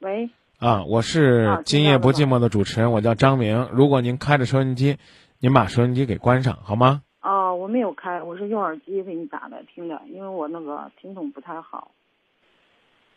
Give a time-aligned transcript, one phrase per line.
[0.00, 0.30] 喂，
[0.60, 3.68] 啊，我是啊今夜不寂寞的主持人，我叫张明。
[3.72, 4.96] 如果您开着收音机，
[5.40, 7.02] 您把收音机给关上好吗？
[7.20, 11.90] 哦，我没有开，我是用耳机给你打的听的，因为我那个听筒不太好。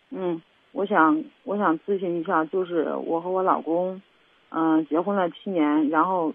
[0.09, 0.41] 嗯，
[0.71, 4.01] 我想我想咨询一下，就是我和我老公，
[4.49, 6.33] 嗯、结婚了七年，然后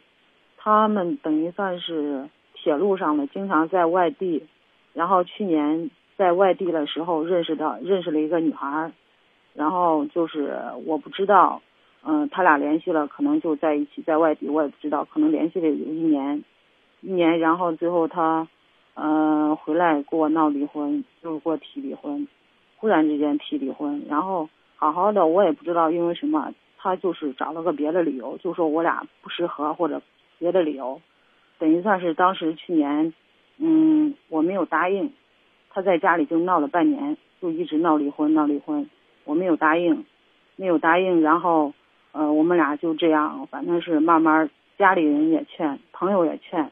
[0.58, 4.46] 他们等于算是铁路上的，经常在外地，
[4.94, 8.92] 然后去年在外地的时候认识的，认识了一个女孩儿，
[9.56, 10.54] 然后就是
[10.84, 11.62] 我不知道，
[12.04, 16.44] 嗯、他俩联系了，可能就在一起，在外地我也不知道，可能联系了有一年，
[17.00, 18.46] 一年，然后最后他，
[18.94, 22.28] 呃，回来跟我闹离婚，就是给我提离婚，
[22.76, 30.02] 忽然之间提离婚，然后好好的我也不知道因为什么，他就是找了个别的理由，就说我俩不适合或者
[30.38, 31.00] 别的理由，
[31.58, 33.12] 等于算是当时去年，
[33.58, 35.10] 嗯，我没有答应，
[35.70, 38.88] 他在家里就闹了半年，就一直闹离婚，闹离婚，
[39.26, 40.04] 我没有答应，
[40.54, 41.74] 没有答应，然后，
[42.12, 46.70] 呃，我们俩就这样，反正是慢慢，家里人也劝，朋友也劝，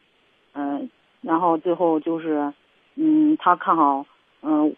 [0.54, 0.88] 嗯、
[1.20, 2.52] 然后最后就是，
[2.94, 4.06] 嗯，他看好，
[4.42, 4.74] 嗯、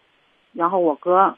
[0.53, 1.37] 然后我哥，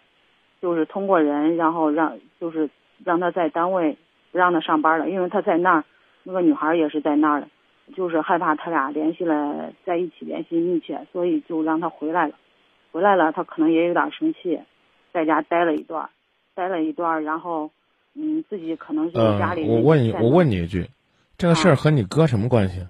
[0.62, 2.70] 就是通过人，然后让就是
[3.04, 3.98] 让他在单位
[4.32, 5.84] 不让他上班了，因为他在那儿，
[6.23, 7.48] 那个女孩也是在那儿的，
[7.95, 12.34] 就是害怕他俩联系了在一起联系密切，所以就让他回来了。
[12.92, 14.60] 回来了，他可能也有点生气，
[15.12, 16.10] 在家待了一段，
[16.60, 17.72] 待了一段儿，然后，
[18.16, 20.90] 嗯，自己可能是呃家里，呃我问你，我问你一句，
[21.38, 22.86] 这个事儿啊和你哥什么关系？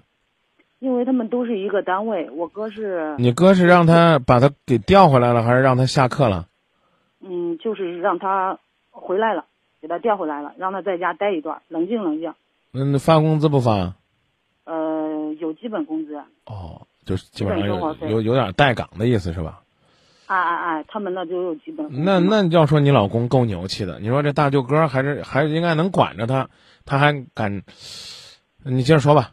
[0.80, 6.48] 因为他们都是一个单位，我哥是，你哥是让他把他给调回来了，还是让他下课了？
[7.20, 8.58] 嗯，就是让他
[8.90, 9.44] 回来了，
[9.80, 12.34] 给他调回来了，让他在家待一段，冷静冷静。
[12.72, 13.94] 嗯，发工资不发？
[14.64, 19.62] 呃，有基本工资，哦，就是基本上有有有点带岗的意思是吧？
[20.30, 26.48] 哎哎哎，他们那就有基本那嘛那要说你老公够牛气的，你说这大舅哥还是还是应该能管着他，
[26.86, 27.62] 他还敢，
[28.64, 29.32] 你接着说吧。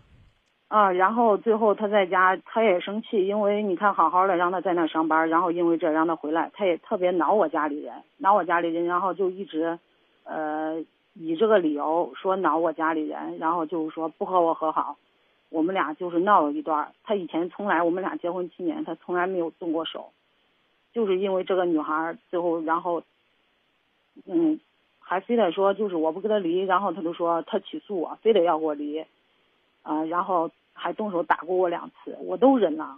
[0.69, 9.77] 啊，然后最后他在家，他也生气，因为你看好好的让他在那上班，然后因为这让他回来，他也特别恼我家里人，恼我家里人，然后就一直，
[10.23, 10.83] 呃，
[11.13, 14.97] 以这个理由说恼我家里人，然后就是说不和我和好，
[15.49, 16.87] 我们俩就是闹了一段儿。
[17.03, 20.09] 他以前从来我们俩结婚七年，他从来没有动过手，
[20.97, 23.03] 就是因为这个女孩，最后然后，
[24.25, 24.59] 嗯，
[24.99, 29.05] 还非得说就是我不跟他离，然后他就说他起诉我，非得要给我离。
[29.83, 32.97] 啊、然后还动手打过我两次，我都忍了。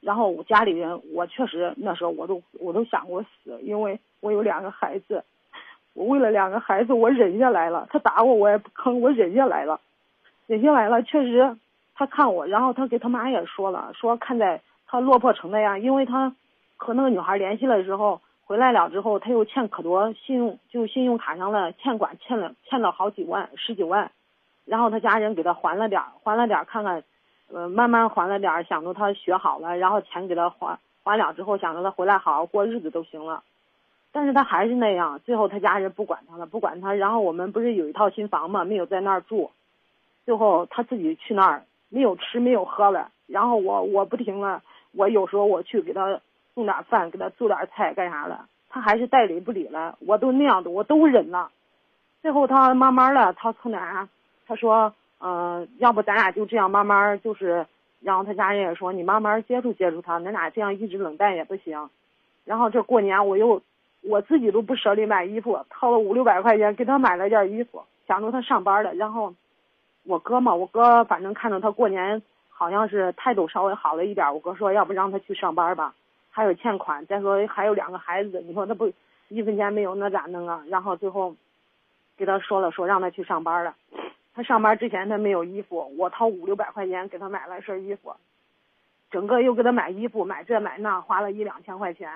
[0.00, 5.24] 然后我家里人，我确实那时候我都我都想过死，因为我有两个孩子，
[5.94, 7.88] 我为了两个孩子我忍下来了。
[7.90, 9.80] 他打我我也不吭，我忍下来了，
[10.46, 11.02] 忍下来了。
[11.02, 11.56] 确实，
[11.96, 16.34] 他看我，然后他给他妈也说了，说看在他落魄成那样，因为他
[16.82, 24.10] 和那个女孩联系了之后，回来了之后，他又欠可多信用，就信用卡上的欠款欠了欠了好几万，十几万。
[24.64, 27.04] 然后他家人给他还了点儿，还了点儿，看看，
[27.52, 33.44] 呃，慢慢还了点儿，想着他学好了，然后钱给他还还了之后，想着他回来好好过日子都行了。
[34.10, 36.92] 但是他还是那样，最后他家人不管他了，不管他。
[36.94, 39.52] 然后我们不是有一套新房嘛，没有在那儿住，
[40.24, 43.08] 最后他自己去那儿，没有吃没有喝了。
[43.28, 44.62] 然后我我不停了，
[44.92, 46.20] 我有时候我去给他
[46.54, 51.50] 送点饭，给他做点菜干啥了，他还是带理不理了，我都那样的，我都忍了。
[52.20, 54.08] 最后他慢慢的，他从哪？
[54.46, 57.66] 他说，呃，要不咱俩就这样慢慢就是，
[58.00, 61.88] 然后他家人也说你慢慢接触接触他，咱俩这样一直冷淡也不行。
[62.44, 63.62] 然后这过年我又
[64.02, 68.94] 我自己都不舍得买衣服，掏了五六百块钱给他买了件衣服，想着他上班了。
[68.94, 69.34] 然后
[70.04, 72.20] 我哥嘛，我哥反正看着他过年
[72.50, 75.94] 好像是态度稍微好了一点，我哥说要不让他去上班吧，
[76.34, 78.90] 还有欠款，再说还有两个孩子，你说他不
[79.28, 80.64] 一分钱没有那咋弄啊？
[80.68, 81.36] 然后最后
[82.16, 83.74] 给他说了，说让他去上班了。
[84.34, 88.14] 他上班之前他没有衣服，我掏五六百块钱给他买了身衣服，
[89.10, 92.10] 整个又给他买衣服，买这买那，花了一两千块钱，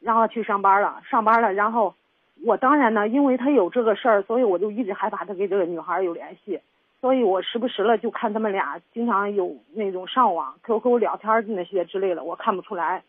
[0.00, 1.94] 然后去上班了，上班了，然后
[2.46, 6.58] 我当然呢，因为他有这个事儿，所以我就一直害怕他跟这个女孩有联系，
[7.02, 13.02] 所以我时不时的就看他们俩经常有那种上网、QQ 聊天那些之类的，我看不出来，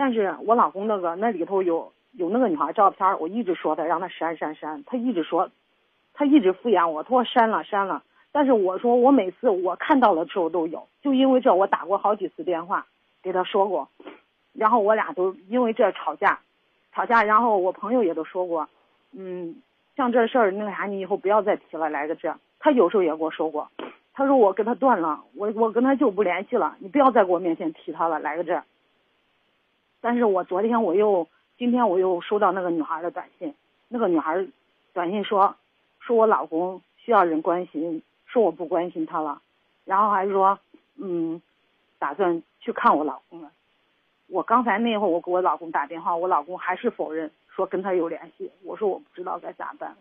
[0.00, 5.50] 但是我老公那个那里头有有那个女孩照片，我一直说他让他删删删，他一直说。
[6.14, 8.02] 他一直敷衍我，他说删了删了，
[8.32, 12.86] 但是我说我每次我看到了之后都有，就因为这我打过好几次电话
[13.22, 13.88] 给他说过，
[14.54, 16.40] 然后我俩都因为这吵架，
[16.94, 18.66] 吵架，然后我朋友也都说过，
[19.12, 19.62] 嗯，
[19.96, 23.70] 像这事儿那个啥，你以后不要再提了，来个这，他有时候也跟我说过，
[24.14, 28.62] 他说我跟他断了，我我跟他就不联系了，你不要再给我面前提他了，来个这，
[30.00, 33.54] 但是我昨天我又今天我又收到那个女孩的短信，
[33.88, 34.46] 那个女孩
[34.92, 35.54] 短信说，
[35.98, 39.40] 说我老公需要人关心，说我不关心他了，
[39.84, 40.58] 然后还说，
[40.96, 41.40] 嗯，
[41.98, 43.50] 打算去看我老公了。
[44.28, 48.50] 我刚才那会儿我给我老公打电话，我老公还是否认，说跟他有联系。
[48.62, 49.96] 我说我不知道该咋办了。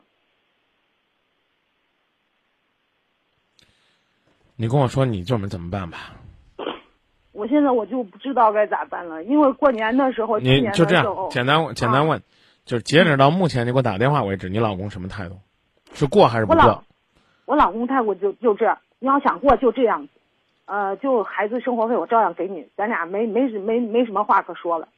[4.55, 6.13] 你跟我说你这么怎么办吧？
[7.39, 12.21] 我现在我就不知道该咋办了，因为过年的时候，你就这样简单简单问，
[12.65, 15.39] 就是截止到目前你给我打电话为止，你老公什么态度？
[15.93, 16.83] 是过还是不过？
[17.45, 20.09] 我老公态度就就这，你要想过就这样，
[20.65, 24.89] 呃，就孩子生活费我照样给你，咱俩没没没没什么话可说了。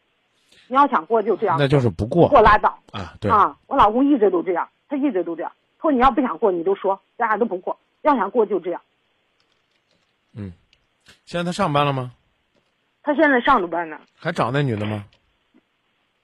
[0.68, 3.14] 你要想过就这样，那就是不过过拉倒啊！
[3.22, 5.52] 对啊，我老公一直都这样，他一直都这样。
[5.78, 7.78] 他说你要不想过，你就说，咱俩都不过。
[8.02, 8.82] 要想过就这样。
[10.36, 10.52] 嗯，
[11.26, 12.12] 现在他上班了吗？
[13.04, 14.00] 他现在上着班呢。
[14.16, 15.06] 还找那女的吗？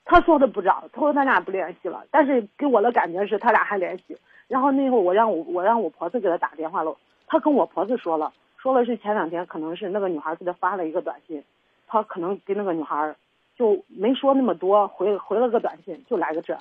[0.06, 2.06] 他说的不找，他说他俩不联系了。
[2.12, 4.18] 但是给我的感觉是他俩还联系。
[4.48, 6.96] 然后那会儿我让我我让我婆子给他打电话了，
[7.28, 11.44] 他跟我婆子说了，说了是前两天可能是那个女孩给他发了一个短信，
[11.88, 13.16] 他可能给那个女孩
[13.58, 16.58] 就没说那么多，回回了个短信就来个这。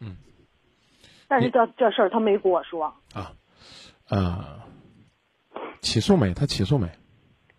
[0.00, 0.16] 嗯。
[1.28, 2.92] 但是这这事儿他没跟我说。
[3.14, 3.32] 啊，
[4.08, 4.60] 呃。
[5.80, 6.34] 起诉没？
[6.34, 6.88] 他起诉没？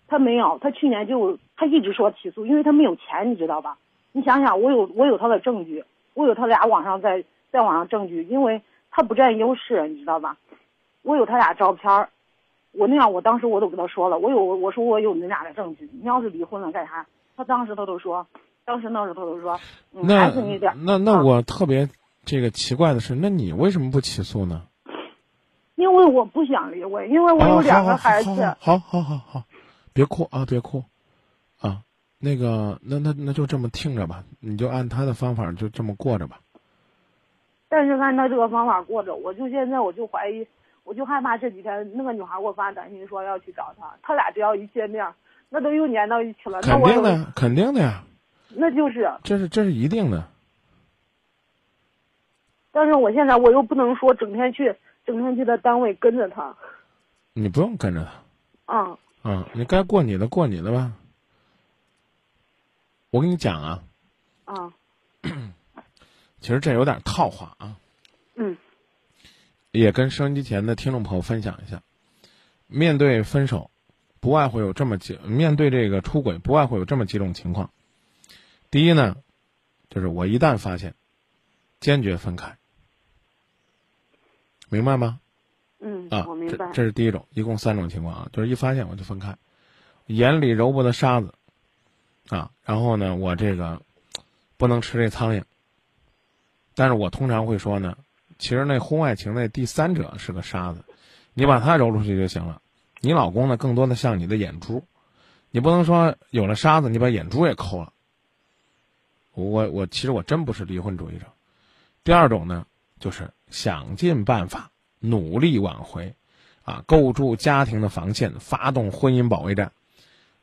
[0.07, 0.57] 他没有。
[0.59, 3.77] 他去年就他一直说起诉，因为他没有钱，你知道吧？
[4.11, 5.83] 你想想，我有我有他的证据，
[6.13, 10.37] 我有他俩网上在在网上证据，因为他不占优势，你知道吧？
[11.03, 12.09] 我有他俩照片儿，
[12.71, 17.05] 我那样，我当时我都跟他说了，我有我说我有你俩的证据，你要是离婚了干啥？
[17.35, 18.25] 他当时他都说，
[18.65, 19.59] 当时那时候他都说，
[20.07, 20.73] 还是你点。
[20.85, 21.87] 那那我特别
[22.25, 24.63] 这个奇怪的是，那你为什么不起诉呢？
[25.75, 28.55] 因为我不想离婚，因为我有两个孩子。
[28.59, 29.43] 好好好好，
[29.97, 30.83] 别哭啊，别哭，
[31.59, 31.81] 啊，
[32.19, 36.39] 那个，那那那就这么听着吧，你就按他的方法就这么过着吧。
[37.67, 40.45] 但是按照这个方法过着，我就现在我就怀疑，
[40.83, 45.03] 我就害怕这几天那个女孩给我发短信说要去找他，他俩只要一见面，
[45.49, 46.61] 那都又粘到一起了。
[46.61, 48.03] 肯定的，肯定的呀。
[48.49, 49.11] 那就是。
[49.23, 50.23] 这是这是一定的。
[52.71, 54.75] 但是我现在我又不能说整天去。
[55.07, 56.55] 整天去在单位跟着他，
[57.33, 58.75] 你不用跟着他。
[58.75, 58.99] 啊。
[59.29, 60.93] 嗯，你该过你的过你的吧。
[63.09, 63.83] 我跟你讲啊。
[64.45, 64.73] 啊。
[66.39, 67.77] 其实这有点套话啊。
[68.35, 68.55] 嗯。
[69.71, 71.83] 也跟收音机前的听众朋友分享一下，
[72.67, 73.69] 面对分手，
[74.21, 77.71] 不外乎有这么几；面对这个出轨，不外乎有这么几种情况。
[78.71, 79.17] 第一呢，
[79.89, 80.95] 就是我一旦发现，
[81.81, 82.57] 坚决分开。
[84.69, 85.19] 明白吗？
[85.79, 86.71] 嗯啊，我明白。
[86.73, 89.37] 这是第一种，一共三种情况啊，就是一发现我就分开，
[90.07, 91.33] 眼里揉不得沙子，
[92.29, 93.81] 啊，然后呢，我这个
[94.57, 95.43] 不能吃这苍蝇。
[96.75, 97.97] 但是我通常会说呢，
[98.39, 100.83] 其实那婚外情那第三者是个沙子，
[101.33, 102.61] 你把它揉出去就行了。
[103.01, 104.83] 你老公呢，更多的像你的眼珠，
[105.51, 107.93] 你不能说有了沙子，你把眼珠也抠了。
[109.33, 111.25] 我我其实我真不是离婚主义者。
[112.03, 112.65] 第二种呢。
[112.99, 116.15] 就是想尽办法努力挽回，
[116.63, 119.71] 啊，构筑家庭的防线，发动婚姻保卫战，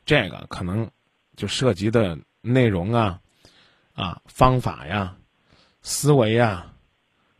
[0.05, 0.89] 这个可能
[1.35, 3.21] 就涉及的内容啊，
[3.93, 5.17] 啊，方法呀，
[5.81, 6.73] 思维呀，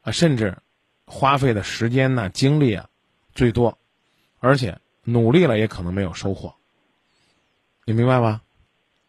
[0.02, 0.58] 啊，甚至
[1.06, 2.90] 花费的时间呐、精力啊，
[3.34, 3.78] 最多，
[4.40, 6.56] 而且努力了也可能没有收获，
[7.86, 8.42] 你明白吧？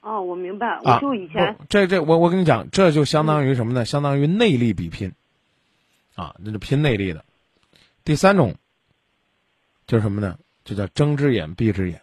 [0.00, 0.78] 哦，我明白。
[0.84, 3.84] 我就以前这这，我我跟你讲，这就相当于什么呢？
[3.84, 5.12] 相当于内力比拼。
[6.14, 7.24] 啊，那就拼内力的。
[8.06, 8.54] 第三种，
[9.88, 10.38] 就是什么呢？
[10.64, 12.00] 就叫睁只眼闭只眼，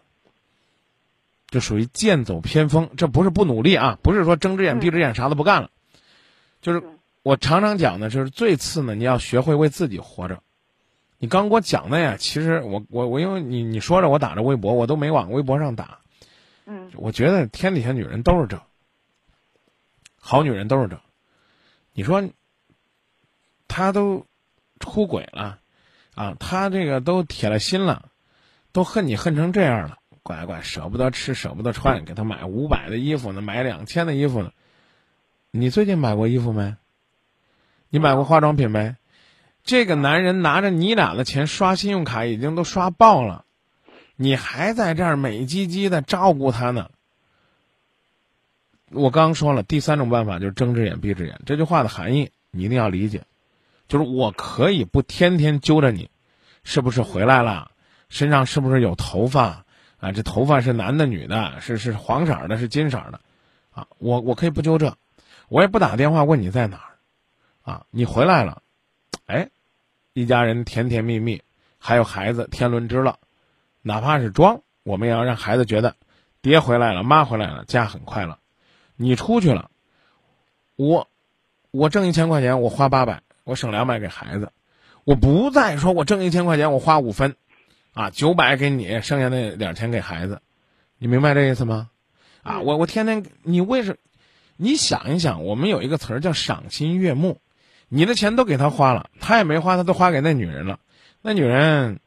[1.48, 2.90] 就属于剑走偏锋。
[2.98, 5.72] 这不是不努力啊，不是说睁只眼闭只眼啥都不干了。
[6.62, 6.84] 就是
[7.22, 10.44] 我常常讲的，就是最次呢，你要学会为自己活着。
[11.20, 16.00] 你刚给我讲的呀，其实我我我，因为你你说着我打着微博，我都没往微博上打。
[16.66, 16.92] 嗯。
[16.96, 18.62] 我觉得天底下女人都是这，
[20.20, 21.00] 好女人都是这。
[21.94, 22.30] 你说。
[23.76, 24.28] 他都
[24.80, 25.60] 出轨了，
[26.16, 28.10] 啊，他这个都铁了心了，
[28.72, 34.52] 都恨你恨成这样了，乖乖舍不得吃舍不得穿，给他买五百的衣服呢，买两千的衣服呢。
[35.52, 36.76] 你最近买过衣服没？
[37.90, 38.96] 你买过化妆品没？
[39.64, 43.46] 这个男人拿着你俩的钱刷信用卡已经都刷爆了，
[44.16, 46.90] 你还在这儿美唧唧的照顾他呢。
[48.90, 51.40] 我刚说了，第三种办法就是睁只眼闭只眼。
[51.46, 53.24] 这句话的含义你一定要理解。
[53.94, 56.10] 就是我可以不天天揪着你，
[56.64, 57.70] 是不是回来了？
[58.10, 59.66] 身上是不是有头发？
[60.00, 61.62] 啊，这头发是男的女的？
[61.62, 62.58] 是是黄色的？
[62.58, 63.22] 是金色的？
[63.70, 64.98] 啊，我我可以不揪这，
[65.48, 68.64] 我也不打电话问你在哪儿，啊，你回来了，
[69.28, 69.52] 哎，
[70.14, 71.44] 一家人甜甜蜜蜜，
[71.78, 73.20] 还有孩子天伦之乐，
[73.84, 75.96] 哪怕是装，我们也要让孩子觉得，
[76.42, 78.40] 爹回来了，妈回来了，家很快乐。
[78.96, 79.70] 你出去了，
[80.78, 81.08] 我，
[81.70, 84.52] 我挣一千块钱，我花八百，我省两百给孩子，
[85.04, 87.36] 我不再说我挣一千块钱，我花五分，
[87.94, 90.42] 啊，九百给你，剩下那点钱给孩子，
[90.98, 91.90] 你明白这意思吗？
[92.42, 93.98] 啊，我我天天你为什，
[94.56, 97.40] 你想一想，我们有一个词儿叫赏心悦目，
[97.90, 100.80] 你的钱都给他花了，他也没花，他都花给那女人了，
[101.22, 102.00] 那女人，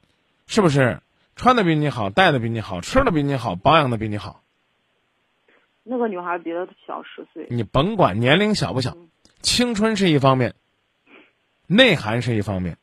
[0.46, 1.00] 是不是
[1.36, 4.42] 穿的比你好，戴的比你好，吃的比你好，保养的比你好？
[5.82, 7.46] 那个女孩比他小十岁。
[7.50, 8.96] 你甭管年龄小不小，
[9.40, 10.54] 青春是一方面，
[11.66, 12.78] 内涵是一方面，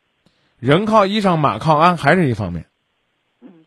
[0.59, 2.67] 人靠衣裳，马靠鞍还是一方面。
[3.41, 3.65] 嗯，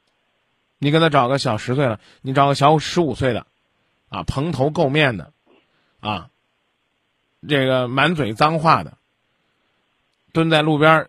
[0.78, 3.46] 你给他找个小十岁了，你找个小十五岁的，
[4.08, 5.32] 啊，蓬头垢面的，
[6.00, 6.30] 啊，
[7.48, 8.98] 这个满嘴脏话的，
[10.32, 11.08] 蹲在路边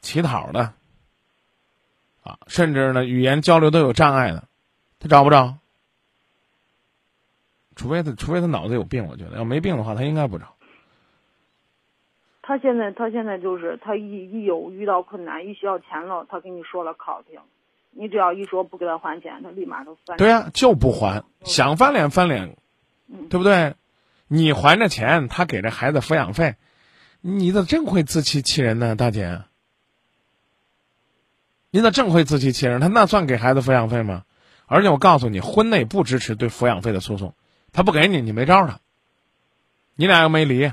[0.00, 0.72] 乞讨的，
[2.22, 4.48] 啊，甚至呢语言交流都有障碍的，
[4.98, 5.58] 他找不着。
[7.76, 10.54] 除非他，除非他脑子有病，我觉得要没病的话，他应该不找。
[12.46, 17.40] 他现在，他现在就是他一一有遇到困难，一需要钱了，他跟你说了可好听，
[17.90, 20.18] 你只要一说不给他还钱，他立马就翻。
[20.18, 22.54] 对呀，就不还，想翻脸翻脸，
[23.30, 23.76] 对不对？
[24.28, 26.56] 你还着钱，他给这孩子抚养费，
[27.22, 29.40] 你咋真会自欺欺人呢，大姐？
[31.70, 32.78] 你咋真会自欺欺人？
[32.80, 34.24] 他那算给孩子抚养费吗？
[34.66, 37.34] 而且我告诉你，婚内不支持对抚养费的诉讼。
[37.72, 38.80] 他不给你，你没招了。
[39.94, 40.70] 你俩又没离，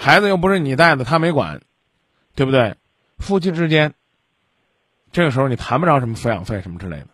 [0.00, 1.60] 孩子又不是你带的，他没管，
[2.34, 2.76] 对不对？
[3.18, 3.94] 夫妻之间，
[5.10, 7.08] 这个时候你谈不着什么抚养费什么之类的。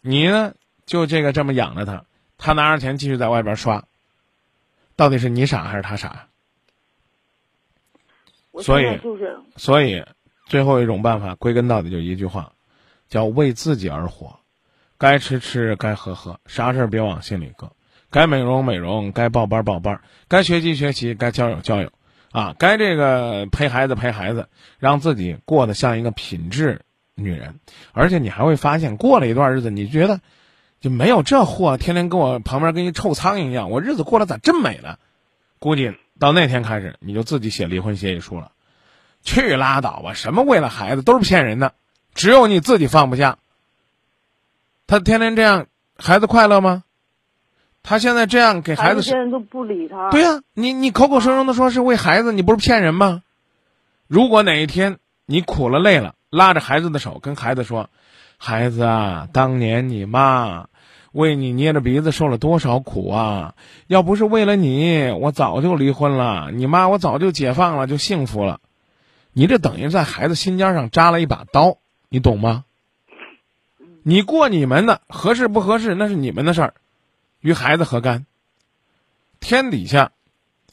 [0.00, 0.54] 你呢，
[0.86, 2.04] 就这个这么养着他，
[2.38, 3.84] 他拿着钱继续在外边刷。
[4.96, 6.28] 到底是你傻还是他傻？
[8.60, 9.00] 所以，
[9.56, 10.04] 所以，
[10.46, 12.52] 最后一种办法，归根到底就一句话，
[13.08, 14.40] 叫为自己而活。
[14.98, 17.70] 该吃吃，该喝喝，啥事儿别往心里搁。
[18.12, 21.90] 该美容美容，该报班报班，该学习学习，该交友交友，
[22.30, 26.82] 啊，该这个陪孩子陪孩子，让自己过得像一个品质
[27.14, 27.58] 女人。
[27.92, 30.20] 而且你还会发现，过了一段日子，你觉得
[30.78, 34.98] 就没有这货天天跟我旁边跟一臭苍蝇一样，我日子过得咋这美呢？
[35.58, 38.52] 估计到那天开始，你就自己写离婚协议书了。
[39.22, 41.72] 去拉倒吧，什么为了孩子都是骗人的，
[42.12, 43.38] 只有你自己放不下。
[44.86, 45.66] 他天天这样，
[45.96, 46.84] 孩子快乐吗？
[47.82, 50.10] 他现在这样给孩子，现在都不理他。
[50.10, 53.22] 对呀，你你口口声声的说是为孩子，你不是骗人吗？
[54.06, 57.90] 如果哪一天你苦了累了，拉着孩子的手跟孩子说
[58.38, 60.66] ：“孩子啊，当年你妈
[61.12, 63.54] 为你捏着鼻子受了多少苦啊！
[63.86, 68.60] 要不是为了你，我早就离婚了，你妈我早就解放了，就幸福了。”
[69.34, 71.78] 你这等于在孩子心尖上扎了一把刀，
[72.10, 72.64] 你懂吗？
[74.02, 76.74] 你过你们的，合适不合适那是你们的事儿。
[77.42, 78.24] 与孩子何干？
[79.40, 80.12] 天底下，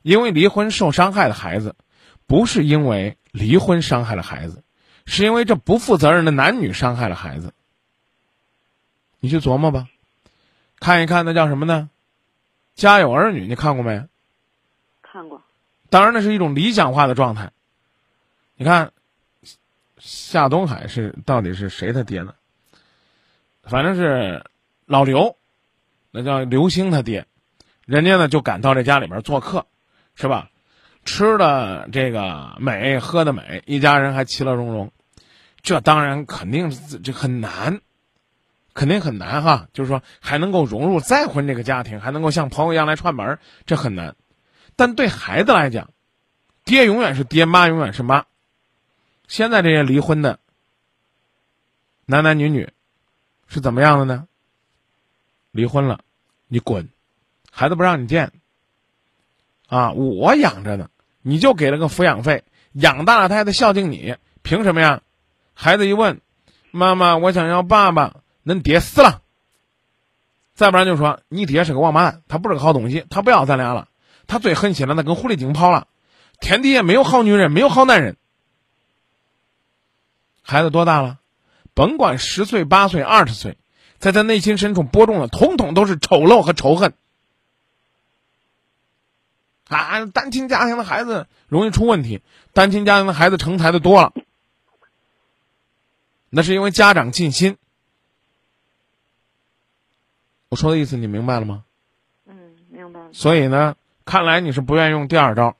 [0.03, 1.75] 因为离婚受伤害的孩子，
[2.27, 4.63] 不是因为离婚伤害了孩子，
[5.05, 7.53] 是因为这不负责任的男女伤害了孩子。
[9.19, 9.88] 你去琢磨吧，
[10.79, 11.89] 看一看那叫什么呢？
[12.75, 14.07] 家有儿女，你看过没？
[15.01, 15.41] 看过。
[15.89, 17.51] 当然，那是一种理想化的状态。
[18.55, 18.93] 你看，
[19.97, 22.35] 夏东海是到底是谁他爹呢？
[23.63, 24.45] 反正是
[24.85, 25.35] 老刘。
[26.11, 27.25] 那叫刘星他爹，
[27.85, 29.65] 人家呢就赶到这家里边做客，
[30.15, 30.49] 是吧？
[31.05, 34.91] 吃的这个美，喝的美，一家人还其乐融融。
[35.61, 37.81] 这当然肯定是这很难，
[38.73, 39.67] 肯定很难哈。
[39.73, 44.15] 就是说还能够融入再婚这个家庭，还能够像朋友一样来串门，这很难。
[44.75, 45.89] 但对孩子来讲，
[46.63, 48.25] 爹永远是爹，妈永远是妈。
[49.27, 50.39] 现在这些离婚的
[52.05, 52.69] 男男女女
[53.47, 54.27] 是怎么样的呢？
[55.59, 55.99] 离婚了，
[56.47, 56.87] 你滚，
[57.51, 58.31] 孩子不让你见。
[59.67, 60.89] 啊，我养着呢，
[61.21, 65.01] 你就给了个抚养费，养大了他还得孝敬你，凭什么呀？
[65.53, 66.21] 孩子一问，
[66.71, 69.21] 妈妈，我想要爸爸，恁爹死了。
[70.55, 73.89] 再不然就说你爹是个王八蛋，他不是个好东西，他不要咱俩了，
[74.27, 75.87] 他最狠心了，那跟狐狸精跑了。
[76.39, 78.15] 天底下没有好女人，没有好男人。
[80.41, 81.19] 孩子多大了？
[81.75, 83.57] 甭管十岁、八岁、二十岁。
[83.99, 86.93] 在他内心深处播种的，统统都是丑陋和仇恨。
[89.67, 92.21] 啊，单亲家庭的孩子容易出问题，
[92.53, 94.13] 单亲家庭的孩子成才的多了，
[96.29, 97.57] 那是因为家长尽心。
[100.47, 101.63] 我说的意思你明白了吗？
[102.25, 103.09] 嗯，明白了。
[103.13, 103.75] 所以呢，
[104.05, 105.55] 看来你是不愿意用第二招，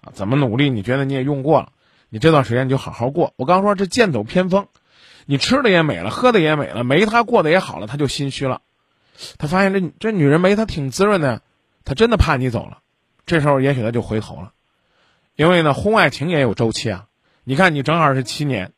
[0.00, 0.68] 啊，怎么努力？
[0.68, 1.72] 你觉得你也用过了，
[2.08, 3.32] 你这段时间你就好好过。
[3.36, 4.66] 我刚说这剑走偏锋，
[5.26, 8.60] 你吃的也美了，喝的也美了，没他过得也好了，他就心虚了。
[9.38, 11.42] 他发现这这女人没他挺滋润的，
[11.84, 12.78] 他真的怕你走了。
[13.24, 14.52] 这时候也许他就回头了，
[15.36, 17.06] 因为呢，婚外情也有周期啊。
[17.44, 18.72] 你看你正好是七年，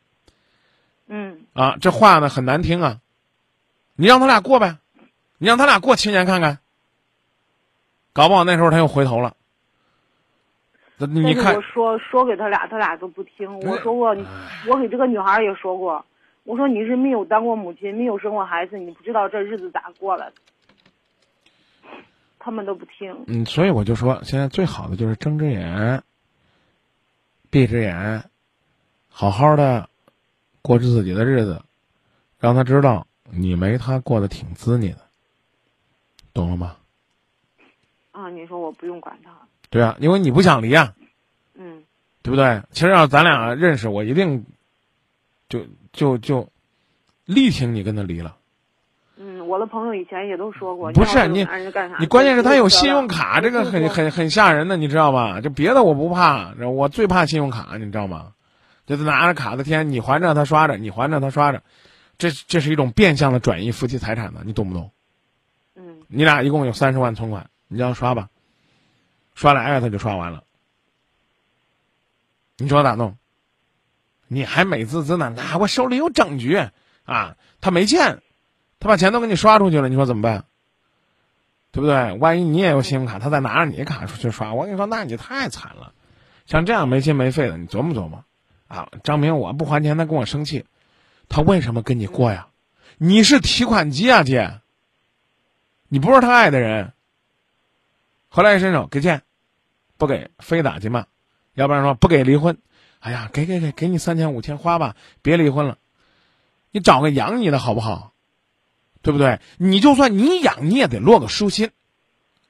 [1.07, 3.01] 嗯啊，这话呢很难听啊。
[3.97, 4.77] 你让他俩过呗，
[5.39, 6.59] 你让他俩过七年看看，
[8.13, 9.37] 搞不好那时候他又回头了。
[10.97, 13.59] 那你看我，说说给他俩，他俩都不听。
[13.61, 14.17] 我说过，
[14.69, 16.05] 我给这个女孩也说过，
[16.45, 20.35] 我说你是没有当过母亲，没有生过孩子，你不知道这日子咋过来的。
[22.39, 23.25] 他们都不听。
[23.27, 26.03] 嗯，所以我就说，现在最好的就是睁只眼，
[27.51, 28.23] 闭只眼，
[29.09, 29.89] 好好的
[30.61, 31.63] 过着自己的日子，
[32.39, 34.99] 让他知道你没他过得挺滋腻的，
[36.35, 36.77] 懂了吗？
[38.13, 39.31] 啊，你说我不用管他。
[39.71, 40.95] 对啊，因为你不想离啊，
[41.55, 41.83] 嗯
[42.23, 42.63] 对不对？
[42.71, 44.45] 其实要咱俩认识，我一定
[45.55, 46.49] 就就就
[47.25, 48.37] 力挺你跟他离了。
[49.17, 51.47] 嗯，我的朋友以前也都说过，不是你？
[52.01, 55.41] 你关键是他有信用卡，这个很很很吓人的，你知道吧？
[55.41, 58.33] 就别的我不怕，我最怕信用卡，你知道吗？
[58.87, 61.63] 就是拿着卡的天，你还着他刷着，你还着他刷着，
[62.19, 64.91] 这这是一种变相的转移夫妻财产的，你懂不懂？
[65.77, 68.29] 嗯你俩一共有三十万存款，你让他刷吧，
[69.35, 70.43] 刷俩月他就刷完了，
[72.59, 73.17] 你说咋弄？
[74.29, 75.33] 你还美滋滋呢？
[75.37, 76.69] 那我手里有证据
[77.05, 78.23] 啊，他没钱，
[78.81, 80.45] 他把钱都给你刷出去了，你说怎么办？
[81.71, 82.13] 对不对？
[82.19, 85.93] 万一你也有信用卡，他再拿着你卡出去刷，我跟你说，那你太惨了。
[86.47, 88.25] 像这样没心没肺的，你琢磨琢磨
[88.69, 88.89] 啊！
[89.03, 90.67] 张明，我不还钱，他跟我生气，
[91.29, 92.49] 他为什么跟你过呀？
[92.97, 94.61] 你是提款机啊，姐，
[95.89, 96.93] 你不是他爱的人。
[98.29, 99.23] 后来伸手给钱，
[99.97, 101.07] 不给非打即骂，
[101.55, 102.59] 要不然说不给离婚。
[103.05, 105.77] 哎呀，给给给，给你三千五千花吧，别离婚了。
[106.71, 108.15] 你找个养你的好不好？
[109.03, 109.41] 对不对？
[109.59, 111.71] 你就算你养，你也得落个舒心。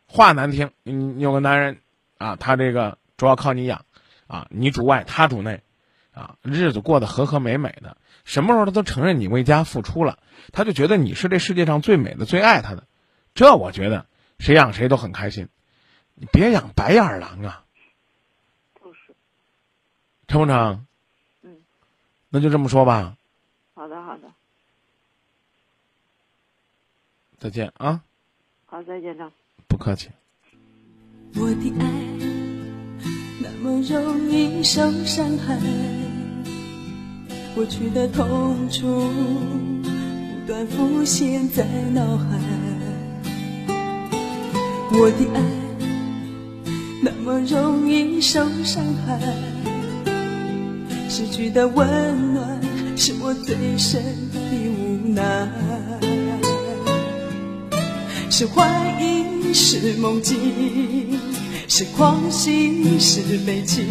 [0.06, 1.80] 话难听，你有个男人
[2.18, 3.84] 啊，他这个主要靠你养，
[4.28, 5.64] 啊，你主外，他主内，
[6.12, 10.20] 啊，日子过得和和美美的，什么时候他都承认你为家付出了，
[10.52, 12.84] 他就觉得你是这世界上最美的、最爱他的。
[13.34, 14.06] 这我觉得
[14.38, 15.48] 谁养谁都很开心。
[16.14, 17.63] 你别养白眼狼啊，
[20.34, 20.84] 成不成？
[21.42, 21.56] 嗯，
[22.28, 23.16] 那就这么说吧，
[23.72, 24.22] 好的好的，
[27.38, 28.02] 再见啊，
[28.66, 29.30] 好再见张。
[29.68, 30.10] 不客气。
[31.36, 31.86] 我的爱
[33.40, 35.56] 那么容易受伤害，
[37.54, 42.40] 过去的痛楚不断浮现在脑海。
[44.96, 45.40] 我的爱
[47.04, 49.20] 那么容易受伤害，
[51.16, 52.60] 失去的温暖
[52.96, 55.48] 是我最深的无奈。
[58.28, 60.36] 是怀疑，是梦境，
[61.68, 63.86] 是狂喜，是悲情，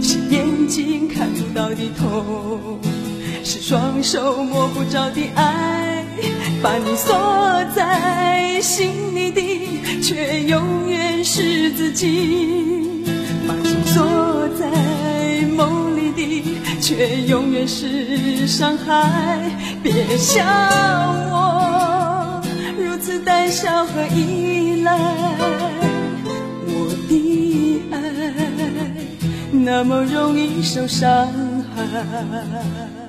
[0.00, 2.78] 是眼睛看不到的痛，
[3.42, 6.04] 是双手摸不着的爱，
[6.62, 7.18] 把你锁
[7.74, 9.42] 在心里的，
[10.00, 13.02] 却永远是自己，
[13.48, 14.70] 把心锁在
[15.56, 19.38] 梦里的，却永远是伤害。
[19.82, 20.42] 别笑
[21.30, 22.42] 我。
[22.78, 24.96] 如此胆小和依赖，
[26.66, 27.94] 我的爱
[29.52, 31.28] 那么容易受伤
[31.74, 33.05] 害。